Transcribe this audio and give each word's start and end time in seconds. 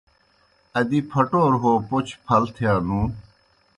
ادِی 0.79 0.99
پھٹَوروْ 1.09 1.59
ہو 1.63 1.71
پوْچوْ 1.87 2.15
پھل 2.25 2.43
تِھیا 2.55 2.73
نُوں۔ 2.87 3.05